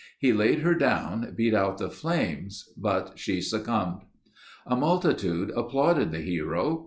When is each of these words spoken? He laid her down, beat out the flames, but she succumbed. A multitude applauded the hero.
He 0.17 0.33
laid 0.33 0.61
her 0.61 0.73
down, 0.73 1.31
beat 1.35 1.53
out 1.53 1.77
the 1.77 1.87
flames, 1.91 2.73
but 2.75 3.19
she 3.19 3.39
succumbed. 3.39 4.01
A 4.65 4.75
multitude 4.75 5.51
applauded 5.55 6.11
the 6.11 6.21
hero. 6.21 6.79